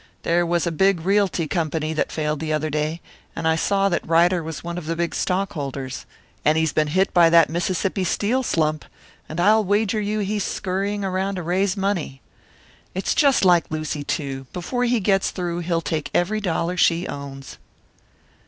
There 0.23 0.47
was 0.47 0.65
a 0.65 0.71
big 0.71 1.01
realty 1.01 1.47
company 1.47 1.93
that 1.93 2.11
failed 2.11 2.39
the 2.39 2.51
other 2.51 2.71
day, 2.71 3.01
and 3.35 3.47
I 3.47 3.55
saw 3.55 3.87
that 3.87 4.07
Ryder 4.07 4.41
was 4.41 4.63
one 4.63 4.79
of 4.79 4.87
the 4.87 5.09
stockholders. 5.13 6.07
And 6.43 6.57
he's 6.57 6.73
been 6.73 6.87
hit 6.87 7.13
by 7.13 7.29
that 7.29 7.51
Mississippi 7.51 8.03
Steel 8.03 8.41
slump, 8.41 8.83
and 9.29 9.39
I'll 9.39 9.63
wager 9.63 10.01
you 10.01 10.17
he's 10.17 10.43
scurrying 10.43 11.05
around 11.05 11.35
to 11.35 11.43
raise 11.43 11.77
money. 11.77 12.19
It's 12.95 13.13
just 13.13 13.45
like 13.45 13.69
Lucy, 13.69 14.03
too. 14.03 14.47
Before 14.53 14.85
he 14.85 14.99
gets 14.99 15.29
through, 15.29 15.59
he'll 15.59 15.81
take 15.81 16.09
every 16.15 16.41
dollar 16.41 16.77
she 16.77 17.07
owns." 17.07 17.59